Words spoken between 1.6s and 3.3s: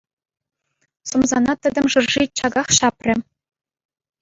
тӗтӗм шӑрши чаках ҫапрӗ.